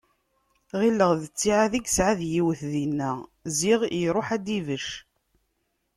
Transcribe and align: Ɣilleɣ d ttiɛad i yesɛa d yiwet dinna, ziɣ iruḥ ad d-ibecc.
Ɣilleɣ 0.79 1.11
d 1.21 1.23
ttiɛad 1.27 1.73
i 1.79 1.81
yesɛa 1.83 2.13
d 2.19 2.21
yiwet 2.31 2.61
dinna, 2.71 3.11
ziɣ 3.57 3.81
iruḥ 4.01 4.27
ad 4.35 4.41
d-ibecc. 4.45 4.89